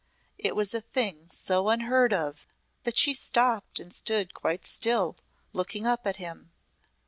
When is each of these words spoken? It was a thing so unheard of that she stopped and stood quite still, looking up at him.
It 0.39 0.55
was 0.55 0.73
a 0.73 0.81
thing 0.81 1.29
so 1.29 1.69
unheard 1.69 2.11
of 2.11 2.47
that 2.85 2.97
she 2.97 3.13
stopped 3.13 3.79
and 3.79 3.93
stood 3.93 4.33
quite 4.33 4.65
still, 4.65 5.15
looking 5.53 5.85
up 5.85 6.07
at 6.07 6.15
him. 6.15 6.51